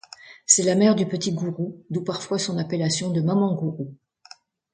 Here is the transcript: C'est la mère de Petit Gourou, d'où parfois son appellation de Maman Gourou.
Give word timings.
C'est 0.47 0.63
la 0.63 0.73
mère 0.73 0.95
de 0.95 1.03
Petit 1.03 1.31
Gourou, 1.31 1.83
d'où 1.91 2.03
parfois 2.03 2.39
son 2.39 2.57
appellation 2.57 3.11
de 3.11 3.21
Maman 3.21 3.53
Gourou. 3.53 3.95